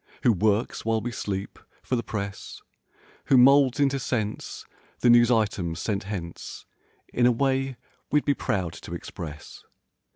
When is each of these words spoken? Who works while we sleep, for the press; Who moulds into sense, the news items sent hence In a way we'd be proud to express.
Who 0.23 0.33
works 0.33 0.83
while 0.83 0.99
we 0.99 1.11
sleep, 1.11 1.59
for 1.83 1.95
the 1.95 2.01
press; 2.01 2.59
Who 3.25 3.37
moulds 3.37 3.79
into 3.79 3.99
sense, 3.99 4.65
the 5.01 5.11
news 5.11 5.29
items 5.29 5.79
sent 5.79 6.05
hence 6.05 6.65
In 7.13 7.27
a 7.27 7.31
way 7.31 7.77
we'd 8.11 8.25
be 8.25 8.33
proud 8.33 8.73
to 8.73 8.95
express. 8.95 9.63